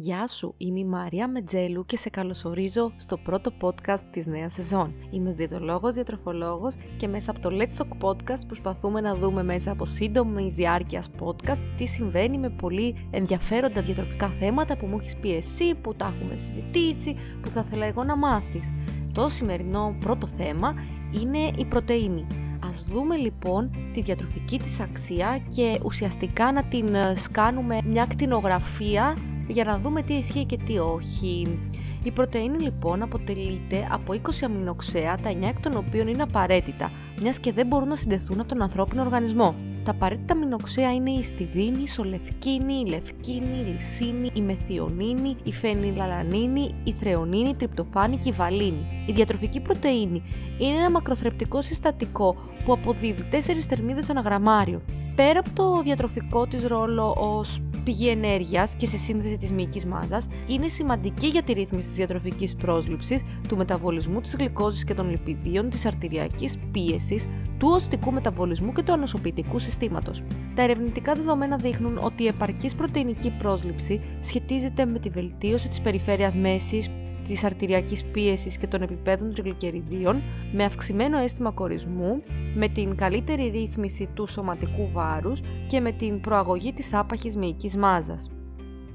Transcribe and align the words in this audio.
Γεια 0.00 0.26
σου, 0.26 0.54
είμαι 0.56 0.78
η 0.78 0.84
Μαρία 0.84 1.28
Μετζέλου 1.28 1.82
και 1.82 1.96
σε 1.96 2.10
καλωσορίζω 2.10 2.92
στο 2.96 3.16
πρώτο 3.16 3.52
podcast 3.60 4.02
της 4.10 4.26
νέας 4.26 4.52
σεζόν. 4.52 4.94
Είμαι 5.10 5.32
διαιτολόγος, 5.32 5.92
διατροφολόγος 5.92 6.74
και 6.96 7.08
μέσα 7.08 7.30
από 7.30 7.40
το 7.40 7.50
Let's 7.52 7.82
Talk 7.82 8.08
Podcast 8.08 8.46
προσπαθούμε 8.46 9.00
να 9.00 9.14
δούμε 9.14 9.42
μέσα 9.42 9.70
από 9.70 9.84
σύντομης 9.84 10.54
διάρκειας 10.54 11.10
podcast 11.20 11.58
τι 11.76 11.86
συμβαίνει 11.86 12.38
με 12.38 12.50
πολύ 12.50 13.08
ενδιαφέροντα 13.10 13.82
διατροφικά 13.82 14.28
θέματα 14.28 14.76
που 14.76 14.86
μου 14.86 14.98
έχεις 15.00 15.16
πει 15.16 15.34
εσύ, 15.34 15.74
που 15.74 15.94
τα 15.94 16.14
έχουμε 16.16 16.38
συζητήσει, 16.38 17.16
που 17.42 17.48
θα 17.48 17.64
ήθελα 17.66 17.86
εγώ 17.86 18.04
να 18.04 18.16
μάθεις. 18.16 18.72
Το 19.12 19.28
σημερινό 19.28 19.96
πρώτο 20.00 20.26
θέμα 20.26 20.74
είναι 21.22 21.38
η 21.56 21.64
πρωτεΐνη. 21.64 22.26
Ας 22.70 22.84
δούμε 22.84 23.16
λοιπόν 23.16 23.70
τη 23.92 24.02
διατροφική 24.02 24.58
της 24.58 24.80
αξία 24.80 25.38
και 25.54 25.80
ουσιαστικά 25.84 26.52
να 26.52 26.64
την 26.64 26.88
σκάνουμε 27.16 27.78
μια 27.84 28.06
κτηνογραφία 28.06 29.14
για 29.48 29.64
να 29.64 29.78
δούμε 29.78 30.02
τι 30.02 30.14
ισχύει 30.14 30.44
και 30.44 30.58
τι 30.66 30.78
όχι. 30.78 31.58
Η 32.02 32.10
πρωτεΐνη 32.10 32.58
λοιπόν 32.58 33.02
αποτελείται 33.02 33.88
από 33.90 34.12
20 34.12 34.18
αμινοξέα, 34.44 35.16
τα 35.16 35.30
9 35.30 35.42
εκ 35.42 35.60
των 35.60 35.76
οποίων 35.76 36.08
είναι 36.08 36.22
απαραίτητα, 36.22 36.90
μιας 37.20 37.38
και 37.38 37.52
δεν 37.52 37.66
μπορούν 37.66 37.88
να 37.88 37.96
συντεθούν 37.96 38.40
από 38.40 38.48
τον 38.48 38.62
ανθρώπινο 38.62 39.02
οργανισμό. 39.02 39.54
Τα 39.84 39.90
απαραίτητα 39.90 40.32
αμινοξέα 40.32 40.94
είναι 40.94 41.10
η 41.10 41.22
στιδίνη, 41.22 41.82
η 41.82 41.88
σολευκίνη, 41.88 42.74
η 42.74 42.88
λευκίνη, 42.88 43.58
η 43.58 43.72
λυσίνη, 43.72 44.30
η 44.34 44.40
μεθιονίνη, 44.40 45.36
η 45.42 45.52
φενιλαλανίνη, 45.52 46.74
η 46.84 46.92
θρεονίνη, 46.92 47.48
η 47.48 47.54
τριπτοφάνη 47.54 48.18
και 48.18 48.28
η 48.28 48.32
βαλίνη. 48.32 49.04
Η 49.06 49.12
διατροφική 49.12 49.60
πρωτεΐνη 49.60 50.22
είναι 50.58 50.76
ένα 50.76 50.90
μακροθρεπτικό 50.90 51.62
συστατικό 51.62 52.36
που 52.64 52.72
αποδίδει 52.72 53.28
4 53.30 53.36
θερμίδες 53.68 54.10
ανά 54.10 54.20
γραμμάριο. 54.20 54.82
Πέρα 55.14 55.38
από 55.38 55.50
το 55.54 55.82
διατροφικό 55.82 56.46
της 56.46 56.66
ρόλο 56.66 57.14
ως 57.18 57.60
πηγή 57.88 58.08
ενέργειας 58.08 58.74
και 58.76 58.86
σε 58.86 58.96
σύνδεση 58.96 59.36
της 59.36 59.52
μυϊκής 59.52 59.84
μάζας, 59.84 60.26
είναι 60.48 60.68
σημαντική 60.68 61.26
για 61.26 61.42
τη 61.42 61.52
ρύθμιση 61.52 61.86
της 61.86 61.96
διατροφικής 61.96 62.56
πρόσληψης, 62.56 63.22
του 63.48 63.56
μεταβολισμού 63.56 64.20
της 64.20 64.36
γλυκόζης 64.38 64.84
και 64.84 64.94
των 64.94 65.10
λιπιδίων, 65.10 65.70
της 65.70 65.86
αρτηριακής 65.86 66.56
πίεσης, 66.72 67.26
του 67.58 67.68
οστικού 67.72 68.12
μεταβολισμού 68.12 68.72
και 68.72 68.82
του 68.82 68.92
ανοσοποιητικού 68.92 69.58
συστήματος. 69.58 70.22
Τα 70.54 70.62
ερευνητικά 70.62 71.14
δεδομένα 71.14 71.56
δείχνουν 71.56 71.98
ότι 72.02 72.22
η 72.22 72.26
επαρκής 72.26 72.74
πρωτεϊνική 72.74 73.30
πρόσληψη 73.30 74.00
σχετίζεται 74.20 74.84
με 74.84 74.98
τη 74.98 75.08
βελτίωση 75.08 75.68
της 75.68 75.80
περιφέρειας 75.80 76.36
μέσης, 76.36 76.90
της 77.28 77.44
αρτηριακής 77.44 78.04
πίεσης 78.04 78.56
και 78.56 78.66
των 78.66 78.82
επιπέδων 78.82 79.32
τριγλικεριδίων 79.32 80.22
με 80.52 80.64
αυξημένο 80.64 81.18
αίσθημα 81.18 81.50
κορισμού, 81.50 82.22
με 82.54 82.68
την 82.68 82.96
καλύτερη 82.96 83.48
ρύθμιση 83.48 84.08
του 84.14 84.26
σωματικού 84.26 84.90
βάρους 84.92 85.40
και 85.66 85.80
με 85.80 85.92
την 85.92 86.20
προαγωγή 86.20 86.72
της 86.72 86.94
άπαχης 86.94 87.36
μυϊκής 87.36 87.76
μάζας. 87.76 88.30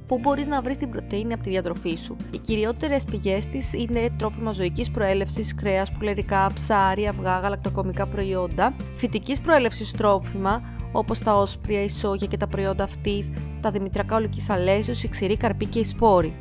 Πού 0.07 0.19
μπορείς 0.19 0.47
να 0.47 0.61
βρεις 0.61 0.77
την 0.77 0.89
πρωτεΐνη 0.89 1.33
από 1.33 1.43
τη 1.43 1.49
διατροφή 1.49 1.95
σου. 1.95 2.15
Οι 2.31 2.37
κυριότερες 2.37 3.03
πηγές 3.03 3.45
της 3.45 3.73
είναι 3.73 4.09
τρόφιμα 4.17 4.51
ζωικής 4.51 4.91
προέλευσης, 4.91 5.55
κρέας, 5.55 5.91
πουλερικά, 5.91 6.51
ψάρι, 6.53 7.07
αυγά, 7.07 7.39
γαλακτοκομικά 7.39 8.07
προϊόντα, 8.07 8.75
φυτικής 8.95 9.41
προέλευσης 9.41 9.91
τρόφιμα, 9.91 10.61
όπως 10.91 11.19
τα 11.19 11.37
όσπρια, 11.37 11.83
η 11.83 11.89
σόγια 11.89 12.27
και 12.27 12.37
τα 12.37 12.47
προϊόντα 12.47 12.83
αυτής, 12.83 13.31
τα 13.61 13.71
δημητριακά 13.71 14.15
ολικής 14.15 14.49
αλέσιος, 14.49 15.03
η 15.03 15.07
ξηρή 15.07 15.37
καρπή 15.37 15.65
και 15.65 15.79
οι 15.79 15.83
σπόροι 15.83 16.33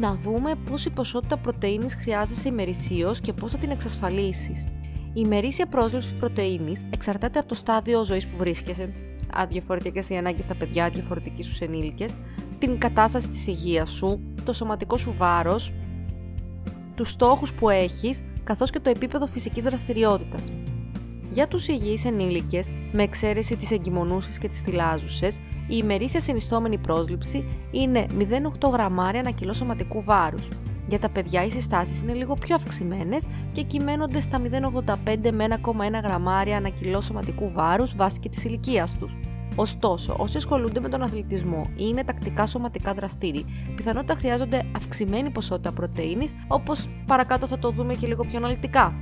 να 0.00 0.14
δούμε 0.14 0.54
πόση 0.70 0.90
ποσότητα 0.90 1.36
πρωτεΐνης 1.36 1.94
χρειάζεσαι 1.94 2.48
ημερησίως 2.48 3.20
και 3.20 3.32
πώς 3.32 3.50
θα 3.50 3.58
την 3.58 3.70
εξασφαλίσεις. 3.70 4.64
Η 5.16 5.22
ημερήσια 5.24 5.66
πρόσληψη 5.66 6.14
πρωτεΐνης 6.14 6.84
εξαρτάται 6.90 7.38
από 7.38 7.48
το 7.48 7.54
στάδιο 7.54 8.04
ζωής 8.04 8.26
που 8.26 8.36
βρίσκεσαι, 8.36 8.92
διαφορετικές 9.48 10.08
οι 10.08 10.16
ανάγκες 10.16 10.44
στα 10.44 10.54
παιδιά, 10.54 10.90
διαφορετικοί 10.90 11.42
στους 11.42 11.60
ενήλικες, 11.60 12.14
την 12.58 12.78
κατάσταση 12.78 13.28
της 13.28 13.46
υγείας 13.46 13.90
σου, 13.90 14.20
το 14.44 14.52
σωματικό 14.52 14.96
σου 14.96 15.14
βάρος, 15.18 15.72
τους 16.94 17.10
στόχους 17.10 17.52
που 17.52 17.68
έχεις, 17.68 18.22
καθώς 18.44 18.70
και 18.70 18.80
το 18.80 18.90
επίπεδο 18.90 19.26
φυσικής 19.26 19.62
δραστηριότητας. 19.62 20.50
Για 21.30 21.48
τους 21.48 21.68
υγιείς 21.68 22.04
ενήλικες, 22.04 22.68
με 22.92 23.02
εξαίρεση 23.02 23.56
τις 23.56 23.70
εγκυμονούσεις 23.70 24.38
και 24.38 24.48
τις 24.48 24.60
θυλάζουσες, 24.60 25.38
η 25.68 25.78
ημερήσια 25.82 26.20
συνιστόμενη 26.20 26.78
πρόσληψη 26.78 27.44
είναι 27.70 28.06
0,8 28.18 28.68
γραμμάρια 28.68 29.20
ανά 29.20 29.30
κιλό 29.30 29.52
σωματικού 29.52 30.02
βάρους. 30.02 30.48
Για 30.88 30.98
τα 30.98 31.08
παιδιά 31.08 31.44
οι 31.44 31.50
συστάσεις 31.50 32.02
είναι 32.02 32.12
λίγο 32.12 32.34
πιο 32.34 32.54
αυξημένες 32.54 33.26
και 33.52 33.62
κυμαίνονται 33.62 34.20
στα 34.20 34.40
0,85 34.40 35.30
με 35.32 35.46
1,1 35.64 36.02
γραμμάρια 36.04 36.56
ανά 36.56 36.68
κιλό 36.68 37.00
σωματικού 37.00 37.52
βάρους 37.52 37.96
βάσει 37.96 38.18
και 38.18 38.28
της 38.28 38.44
ηλικίας 38.44 38.96
τους. 38.98 39.16
Ωστόσο, 39.56 40.16
όσοι 40.18 40.36
ασχολούνται 40.36 40.80
με 40.80 40.88
τον 40.88 41.02
αθλητισμό 41.02 41.62
ή 41.70 41.84
είναι 41.88 42.04
τακτικά 42.04 42.46
σωματικά 42.46 42.94
δραστήριοι, 42.94 43.44
πιθανότητα 43.76 44.14
χρειάζονται 44.14 44.62
αυξημένη 44.76 45.30
ποσότητα 45.30 45.72
πρωτεΐνης, 45.72 46.34
όπως 46.48 46.88
παρακάτω 47.06 47.46
θα 47.46 47.58
το 47.58 47.70
δούμε 47.70 47.94
και 47.94 48.06
λίγο 48.06 48.24
πιο 48.24 48.36
αναλυτικά. 48.36 48.94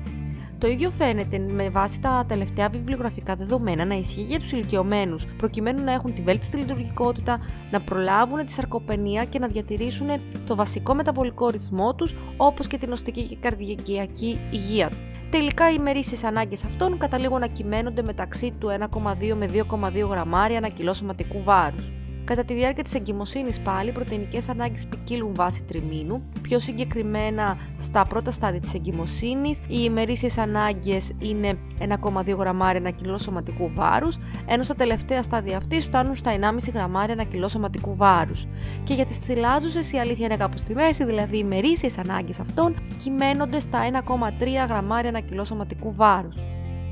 Το 0.65 0.71
ίδιο 0.71 0.91
φαίνεται 0.91 1.39
με 1.39 1.71
βάση 1.71 2.01
τα 2.01 2.25
τελευταία 2.29 2.69
βιβλιογραφικά 2.69 3.37
δεδομένα 3.37 3.85
να 3.85 3.95
ισχύει 3.95 4.23
για 4.23 4.39
τους 4.39 4.53
ηλικιωμένους, 4.53 5.27
προκειμένου 5.37 5.85
να 5.85 5.93
έχουν 5.93 6.15
τη 6.15 6.23
βέλτιστη 6.23 6.57
λειτουργικότητα, 6.57 7.41
να 7.71 7.81
προλάβουν 7.81 8.47
τη 8.47 8.53
σαρκοπενία 8.53 9.25
και 9.25 9.39
να 9.39 9.47
διατηρήσουν 9.47 10.09
το 10.47 10.55
βασικό 10.55 10.95
μεταβολικό 10.95 11.49
ρυθμό 11.49 11.95
τους, 11.95 12.15
όπως 12.37 12.67
και 12.67 12.79
την 12.79 12.93
οστική 12.93 13.23
και 13.23 13.37
καρδιακή 13.37 14.41
υγεία. 14.51 14.91
Τελικά 15.31 15.71
οι 15.71 15.75
ημερήσει 15.79 16.27
ανάγκες 16.27 16.65
αυτών 16.65 16.99
καταλήγουν 16.99 17.41
να 17.41 17.47
κυμαίνονται 17.47 18.03
μεταξύ 18.03 18.55
του 18.59 18.69
1,2 18.69 19.35
με 19.35 19.47
2,2 19.47 20.09
γραμμάρια 20.09 20.59
ανά 20.59 20.69
κιλό 20.69 20.93
σωματικού 20.93 21.43
βάρους. 21.43 21.93
Κατά 22.25 22.45
τη 22.45 22.55
διάρκεια 22.55 22.83
της 22.83 22.95
εγκυμοσύνης, 22.95 23.61
πάλι, 23.61 23.89
οι 23.89 23.93
πρωτεϊνικές 23.93 24.49
ανάγκες 24.49 24.87
ποικίλουν 24.87 25.35
βάσει 25.35 25.63
τριμήνου. 25.63 26.23
Πιο 26.43 26.59
συγκεκριμένα, 26.59 27.59
στα 27.79 28.05
πρώτα 28.05 28.31
στάδια 28.31 28.61
της 28.61 28.75
εγκυμοσύνης, 28.75 29.59
οι 29.59 29.65
ημερήσιες 29.69 30.39
ανάγκες 30.39 31.13
είναι 31.19 31.59
1,2 31.79 32.37
γραμμάρια 32.39 32.81
ένα 32.81 32.91
κιλό 32.91 33.19
σωματικού 33.19 33.71
βάρους, 33.75 34.19
ενώ 34.47 34.63
στα 34.63 34.75
τελευταία 34.75 35.23
στάδια 35.23 35.57
αυτής 35.57 35.85
φτάνουν 35.85 36.15
στα 36.15 36.31
1,5 36.31 36.71
γραμμάρια 36.75 37.13
ένα 37.13 37.25
κιλό 37.25 37.49
σωματικού 37.49 37.95
βάρους. 37.95 38.47
Και 38.85 38.95
για 38.95 39.07
τις 39.07 39.17
θυλάζουσες, 39.17 39.93
η 39.93 39.99
αλήθεια 39.99 40.27
είναι 40.27 40.37
κάπου 40.37 40.59
στη 40.59 40.75
μέση, 40.75 41.05
δηλαδή 41.05 41.37
οι 41.37 41.43
ημερήσιες 41.45 41.99
ανάγκες 41.99 42.41
αυτών 42.41 42.75
κυμαίνονται 43.03 43.61
στα 43.61 43.85
1,3 43.85 44.67
γραμμάρια 44.69 45.09
ένα 45.09 45.21
κιλό 45.21 45.45
σωματικού 45.45 45.95
βάρους. 45.95 46.37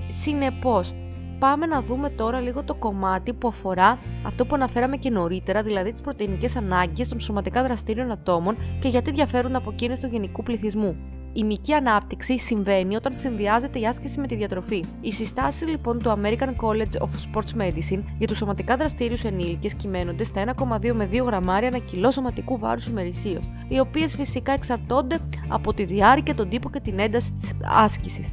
Συνεπώς, 0.08 0.94
πάμε 1.42 1.66
να 1.66 1.82
δούμε 1.82 2.08
τώρα 2.08 2.40
λίγο 2.40 2.62
το 2.62 2.74
κομμάτι 2.74 3.32
που 3.32 3.48
αφορά 3.48 3.98
αυτό 4.26 4.46
που 4.46 4.54
αναφέραμε 4.54 4.96
και 4.96 5.10
νωρίτερα, 5.10 5.62
δηλαδή 5.62 5.92
τις 5.92 6.00
πρωτεϊνικές 6.00 6.56
ανάγκες 6.56 7.08
των 7.08 7.20
σωματικά 7.20 7.62
δραστήριων 7.62 8.10
ατόμων 8.10 8.56
και 8.80 8.88
γιατί 8.88 9.10
διαφέρουν 9.10 9.56
από 9.56 9.70
εκείνες 9.70 10.00
του 10.00 10.06
γενικού 10.06 10.42
πληθυσμού. 10.42 10.96
Η 11.32 11.44
μυϊκή 11.44 11.72
ανάπτυξη 11.72 12.38
συμβαίνει 12.38 12.96
όταν 12.96 13.14
συνδυάζεται 13.14 13.78
η 13.78 13.86
άσκηση 13.86 14.20
με 14.20 14.26
τη 14.26 14.34
διατροφή. 14.34 14.84
Οι 15.00 15.12
συστάσεις 15.12 15.68
λοιπόν 15.68 15.98
του 15.98 16.20
American 16.22 16.48
College 16.48 17.02
of 17.02 17.08
Sports 17.08 17.62
Medicine 17.62 18.02
για 18.18 18.26
τους 18.26 18.36
σωματικά 18.36 18.76
δραστήριους 18.76 19.24
ενήλικες 19.24 19.74
κυμαίνονται 19.74 20.24
στα 20.24 20.44
1,2 20.44 20.92
με 20.92 21.08
2 21.12 21.24
γραμμάρια 21.24 21.68
ένα 21.68 21.78
κιλό 21.78 22.10
σωματικού 22.10 22.58
βάρους 22.58 22.86
ημερησίως, 22.86 23.50
οι 23.68 23.78
οποίες 23.78 24.14
φυσικά 24.14 24.52
εξαρτώνται 24.52 25.18
από 25.48 25.74
τη 25.74 25.84
διάρκεια, 25.84 26.34
τον 26.34 26.48
τύπο 26.48 26.70
και 26.70 26.80
την 26.80 26.98
ένταση 26.98 27.32
της 27.32 27.50
άσκησης. 27.64 28.32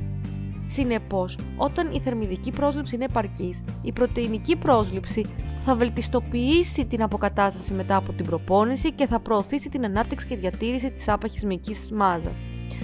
Συνεπώς, 0.71 1.37
όταν 1.57 1.91
η 1.91 1.99
θερμιδική 1.99 2.51
πρόσληψη 2.51 2.95
είναι 2.95 3.05
επαρκής, 3.05 3.63
η 3.81 3.91
πρωτεϊνική 3.91 4.55
πρόσληψη 4.55 5.25
θα 5.61 5.75
βελτιστοποιήσει 5.75 6.85
την 6.85 7.03
αποκατάσταση 7.03 7.73
μετά 7.73 7.95
από 7.95 8.11
την 8.13 8.25
προπόνηση 8.25 8.91
και 8.91 9.07
θα 9.07 9.19
προωθήσει 9.19 9.69
την 9.69 9.85
ανάπτυξη 9.85 10.27
και 10.27 10.35
διατήρηση 10.35 10.91
της 10.91 11.07
άπαχης 11.07 11.45
μυϊκής 11.45 11.91
μάζας. 11.91 12.41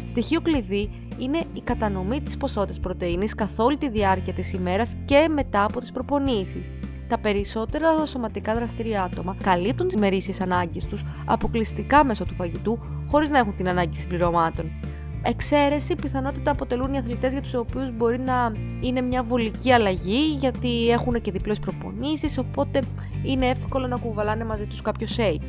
Στοιχείο 0.07 0.41
κλειδί 0.41 0.89
είναι 1.17 1.37
η 1.53 1.61
κατανομή 1.63 2.21
της 2.21 2.37
ποσότητας 2.37 2.79
πρωτενη 2.79 3.25
καθ' 3.27 3.59
όλη 3.59 3.77
τη 3.77 3.89
διάρκεια 3.89 4.33
της 4.33 4.53
ημέρας 4.53 4.95
και 5.05 5.27
μετά 5.31 5.63
από 5.63 5.79
τις 5.79 5.91
προπονήσεις. 5.91 6.71
Τα 7.07 7.17
περισσότερα 7.19 8.05
σωματικά 8.05 8.55
δραστήρια 8.55 9.03
άτομα 9.03 9.35
καλύπτουν 9.43 9.87
τις 9.87 9.97
μερίσιε 9.97 10.33
ανάγκες 10.41 10.85
τους 10.85 11.05
αποκλειστικά 11.25 12.03
μέσω 12.03 12.25
του 12.25 12.33
φαγητού, 12.33 12.79
χωρίς 13.07 13.29
να 13.29 13.37
έχουν 13.37 13.55
την 13.55 13.69
ανάγκη 13.69 13.97
συμπληρωμάτων. 13.97 14.71
Εξαίρεση 15.27 15.95
πιθανότητα 15.95 16.51
αποτελούν 16.51 16.93
οι 16.93 16.97
αθλητές 16.97 17.31
για 17.31 17.41
τους 17.41 17.53
οποίους 17.53 17.91
μπορεί 17.91 18.19
να 18.19 18.51
είναι 18.81 19.01
μια 19.01 19.23
βολική 19.23 19.71
αλλαγή 19.71 20.37
γιατί 20.39 20.89
έχουν 20.89 21.21
και 21.21 21.31
διπλές 21.31 21.59
προπονήσεις 21.59 22.37
οπότε 22.37 22.81
είναι 23.23 23.47
εύκολο 23.47 23.87
να 23.87 23.97
κουβαλάνε 23.97 24.43
μαζί 24.45 24.65
τους 24.65 24.81
κάποιος 24.81 25.17
shake. 25.19 25.41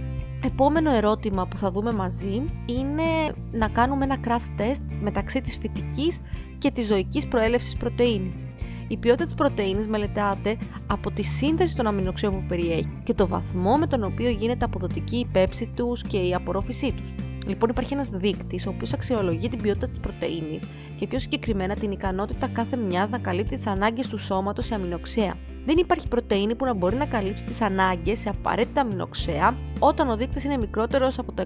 Επόμενο 0.44 0.90
ερώτημα 0.90 1.46
που 1.46 1.56
θα 1.56 1.70
δούμε 1.70 1.92
μαζί 1.92 2.44
είναι 2.66 3.34
να 3.52 3.68
κάνουμε 3.68 4.04
ένα 4.04 4.16
crash 4.24 4.60
test 4.60 4.80
μεταξύ 5.00 5.40
της 5.40 5.56
φυτικής 5.56 6.20
και 6.58 6.70
της 6.70 6.86
ζωικής 6.86 7.28
προέλευσης 7.28 7.76
πρωτεΐνη. 7.76 8.45
Η 8.88 8.96
ποιότητα 8.96 9.24
της 9.24 9.34
πρωτεΐνης 9.34 9.86
μελετάται 9.86 10.58
από 10.86 11.10
τη 11.10 11.22
σύνθεση 11.22 11.76
των 11.76 11.86
αμινοξίων 11.86 12.32
που 12.32 12.44
περιέχει 12.48 13.00
και 13.04 13.14
το 13.14 13.26
βαθμό 13.26 13.76
με 13.76 13.86
τον 13.86 14.04
οποίο 14.04 14.28
γίνεται 14.28 14.64
αποδοτική 14.64 15.16
η 15.16 15.26
πέψη 15.32 15.72
τους 15.76 16.02
και 16.02 16.16
η 16.16 16.34
απορρόφησή 16.34 16.92
τους. 16.92 17.14
Λοιπόν, 17.46 17.70
υπάρχει 17.70 17.92
ένας 17.92 18.08
δείκτης 18.08 18.66
ο 18.66 18.70
οποίος 18.70 18.92
αξιολογεί 18.92 19.48
την 19.48 19.62
ποιότητα 19.62 19.88
της 19.88 20.00
πρωτενη 20.00 20.58
και 20.96 21.06
πιο 21.06 21.18
συγκεκριμένα 21.18 21.74
την 21.74 21.90
ικανότητα 21.90 22.48
κάθε 22.48 22.76
μιας 22.76 23.08
να 23.08 23.18
καλύπτει 23.18 23.56
τις 23.56 23.66
ανάγκες 23.66 24.06
του 24.06 24.18
σώματος 24.18 24.64
σε 24.64 24.74
αμινοξέα. 24.74 25.34
Δεν 25.66 25.78
υπάρχει 25.78 26.08
πρωτεΐνη 26.08 26.54
που 26.54 26.64
να 26.64 26.74
μπορεί 26.74 26.96
να 26.96 27.06
καλύψει 27.06 27.44
τις 27.44 27.60
ανάγκες 27.60 28.18
σε 28.18 28.28
απαραίτητα 28.28 28.80
αμινοξέα 28.80 29.56
όταν 29.78 30.10
ο 30.10 30.16
δείκτης 30.16 30.44
είναι 30.44 30.56
μικρότερος 30.56 31.18
από 31.18 31.32
το 31.32 31.44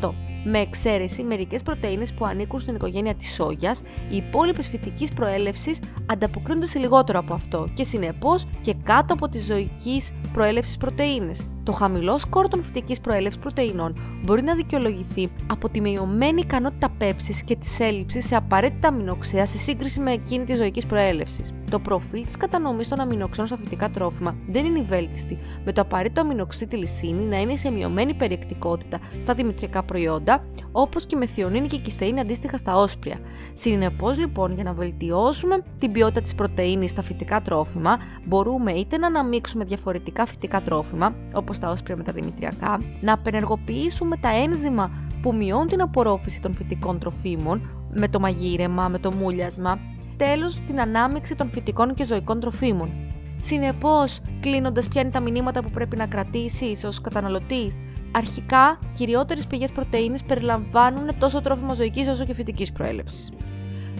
100%. 0.00 0.14
Με 0.44 0.58
εξαίρεση 0.58 1.22
μερικές 1.22 1.62
πρωτενε 1.62 2.06
που 2.16 2.24
ανήκουν 2.24 2.60
στην 2.60 2.74
οικογένεια 2.74 3.14
της 3.14 3.34
σόγιας, 3.34 3.80
οι 4.10 4.16
υπόλοιπες 4.16 4.68
φυτικής 4.68 5.12
προέλευσης 5.12 5.78
ανταποκρίνονται 6.06 6.66
σε 6.66 6.78
λιγότερο 6.78 7.18
από 7.18 7.34
αυτό 7.34 7.68
και 7.74 7.84
συνεπώς 7.84 8.46
και 8.60 8.74
κάτω 8.82 9.14
από 9.14 9.28
τη 9.28 9.38
ζωικής 9.38 10.12
προέλευσης 10.32 10.76
πρωτενε. 10.76 11.32
Το 11.62 11.74
χαμηλό 11.74 12.18
σκόρ 12.18 12.48
των 12.48 12.62
φυτικής 12.62 13.00
προέλευσης 13.00 13.40
πρωτεϊνών 13.40 13.98
μπορεί 14.24 14.42
να 14.42 14.54
δικαιολογηθεί 14.54 15.28
από 15.46 15.68
τη 15.68 15.80
μειωμένη 15.80 16.40
ικανότητα 16.40 16.88
πέψης 16.98 17.42
και 17.42 17.56
της 17.56 17.80
έλλειψης 17.80 18.26
σε 18.26 18.36
απαραίτητα 18.36 18.88
αμινοξέα 18.88 19.46
σε 19.46 19.58
σύγκριση 19.58 20.00
με 20.00 20.12
εκείνη 20.12 20.44
της 20.44 20.56
ζωικής 20.56 20.86
προέλευσης. 20.86 21.52
Το 21.70 21.78
προφίλ 21.78 22.24
της 22.24 22.36
κατανομής 22.36 22.88
των 22.88 23.00
αμινοξέων 23.00 23.46
στα 23.46 23.56
φυτικά 23.56 23.90
τρόφιμα 23.90 24.36
δεν 24.48 24.64
είναι 24.64 24.82
βέλτιστη, 24.82 25.38
με 25.64 25.72
το 25.72 25.80
απαραίτητο 25.80 26.20
αμινοξύ 26.20 26.66
τη 26.66 26.76
λυσίνη 26.76 27.24
να 27.24 27.40
είναι 27.40 27.56
σε 27.56 27.70
μειωμένη 27.70 28.14
περιεκτικότητα 28.14 28.98
στα 29.20 29.34
δημητριακά 29.34 29.82
προϊόντα, 29.82 30.27
όπως 30.72 31.06
και 31.06 31.16
με 31.16 31.26
θειονίνη 31.26 31.66
και 31.66 31.76
κιστεΐνη 31.76 32.20
αντίστοιχα 32.20 32.56
στα 32.56 32.76
όσπρια. 32.76 33.18
Συνεπώς, 33.54 34.18
λοιπόν, 34.18 34.54
για 34.54 34.64
να 34.64 34.72
βελτιώσουμε 34.72 35.62
την 35.78 35.92
ποιότητα 35.92 36.20
της 36.20 36.34
πρωτενη 36.34 36.88
στα 36.88 37.02
φυτικά 37.02 37.42
τρόφιμα, 37.42 37.96
μπορούμε 38.24 38.72
είτε 38.72 38.98
να 38.98 39.06
αναμίξουμε 39.06 39.64
διαφορετικά 39.64 40.26
φυτικά 40.26 40.62
τρόφιμα, 40.62 41.14
όπως 41.32 41.58
τα 41.58 41.70
όσπρια 41.70 41.96
με 41.96 42.02
τα 42.02 42.12
δημητριακά, 42.12 42.80
να 43.00 43.12
απενεργοποιήσουμε 43.12 44.16
τα 44.16 44.28
ένζημα 44.28 44.90
που 45.22 45.34
μειώνουν 45.34 45.66
την 45.66 45.80
απορρόφηση 45.80 46.40
των 46.40 46.54
φυτικών 46.54 46.98
τροφίμων 46.98 47.70
με 47.94 48.08
το 48.08 48.20
μαγείρεμα, 48.20 48.88
με 48.88 48.98
το 48.98 49.12
μούλιασμα, 49.12 49.78
τέλος 50.16 50.60
την 50.66 50.80
ανάμειξη 50.80 51.34
των 51.34 51.50
φυτικών 51.50 51.94
και 51.94 52.04
ζωικών 52.04 52.40
τροφίμων. 52.40 52.90
Συνεπώς, 53.40 54.20
κλείνοντας 54.40 54.88
ποια 54.88 55.00
είναι 55.00 55.10
τα 55.10 55.20
μηνύματα 55.20 55.62
που 55.62 55.70
πρέπει 55.70 55.96
να 55.96 56.06
κρατήσεις 56.06 56.84
ως 56.84 57.00
καταναλωτής, 57.00 57.74
αρχικά 58.18 58.78
κυριότερες 58.94 59.46
πηγές 59.46 59.72
πρωτεΐνης 59.72 60.24
περιλαμβάνουν 60.24 61.18
τόσο 61.18 61.40
τρόφιμο 61.40 61.74
ζωικής 61.74 62.08
όσο 62.08 62.24
και 62.24 62.34
φυτικής 62.34 62.72
προέλευσης. 62.72 63.30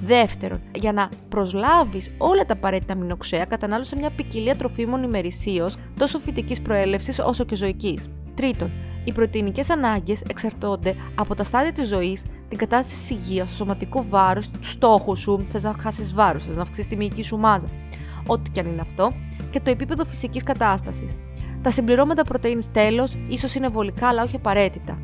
Δεύτερον, 0.04 0.60
για 0.74 0.92
να 0.92 1.08
προσλάβεις 1.28 2.10
όλα 2.18 2.46
τα 2.46 2.52
απαραίτητα 2.52 2.92
αμινοξέα, 2.92 3.44
κατανάλωσε 3.44 3.96
μια 3.96 4.10
ποικιλία 4.10 4.56
τροφίμων 4.56 5.02
ημερησίως, 5.02 5.76
τόσο 5.98 6.18
φυτικής 6.18 6.62
προέλευσης 6.62 7.18
όσο 7.18 7.44
και 7.44 7.56
ζωικής. 7.56 8.08
Τρίτον, 8.34 8.70
οι 9.04 9.12
πρωτεϊνικές 9.12 9.70
ανάγκες 9.70 10.22
εξαρτώνται 10.28 10.94
από 11.14 11.34
τα 11.34 11.44
στάδια 11.44 11.72
της 11.72 11.88
ζωής, 11.88 12.22
την 12.48 12.58
κατάσταση 12.58 12.98
της 12.98 13.10
υγείας, 13.10 13.50
το 13.50 13.56
σωματικό 13.56 14.04
βάρος, 14.08 14.48
τους 14.50 14.70
στόχους 14.70 15.18
σου, 15.18 15.46
θες 15.48 15.62
να 15.62 15.74
χάσεις 15.78 16.14
βάρος, 16.14 16.44
θες 16.44 16.56
να 16.56 16.62
αυξήσεις 16.62 16.90
τη 16.90 16.96
μυϊκή 16.96 17.22
σου 17.22 17.36
μάζα, 17.36 17.68
ό,τι 18.26 18.50
και 18.50 18.60
αν 18.60 18.66
είναι 18.66 18.80
αυτό, 18.80 19.12
και 19.50 19.60
το 19.60 19.70
επίπεδο 19.70 20.04
φυσικής 20.04 20.42
κατάστασης. 20.42 21.16
Τα 21.68 21.74
συμπληρώματα 21.74 22.22
πρωτενη 22.22 22.64
τέλος 22.72 23.14
ίσως 23.28 23.54
είναι 23.54 23.68
βολικά, 23.68 24.08
αλλά 24.08 24.22
όχι 24.22 24.36
απαραίτητα. 24.36 24.98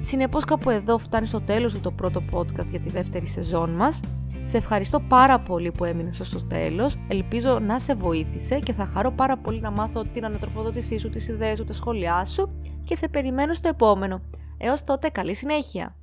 Συνεπώς, 0.00 0.44
κάπου 0.44 0.70
εδώ 0.70 0.98
φτάνει 0.98 1.26
στο 1.26 1.40
τέλος 1.40 1.72
του 1.72 1.80
το 1.80 1.90
πρώτο 1.90 2.22
podcast 2.32 2.66
για 2.70 2.80
τη 2.80 2.88
δεύτερη 2.88 3.26
σεζόν 3.26 3.70
μας. 3.70 4.00
Σε 4.44 4.56
ευχαριστώ 4.56 5.00
πάρα 5.00 5.40
πολύ 5.40 5.72
που 5.72 5.84
έμεινες 5.84 6.20
στο 6.22 6.46
τέλος. 6.46 6.96
Ελπίζω 7.08 7.58
να 7.58 7.78
σε 7.78 7.94
βοήθησε 7.94 8.58
και 8.58 8.72
θα 8.72 8.86
χαρώ 8.86 9.10
πάρα 9.10 9.36
πολύ 9.36 9.60
να 9.60 9.70
μάθω 9.70 10.02
την 10.12 10.24
ανατροφοδότησή 10.24 10.98
σου, 10.98 11.10
τις 11.10 11.28
ιδέες 11.28 11.58
σου, 11.58 11.64
τα 11.64 11.72
σχόλιά 11.72 12.24
σου 12.24 12.60
και 12.84 12.96
σε 12.96 13.08
περιμένω 13.08 13.54
στο 13.54 13.68
επόμενο. 13.68 14.20
Έως 14.58 14.84
τότε 14.84 15.08
καλή 15.08 15.34
συνέχεια! 15.34 15.96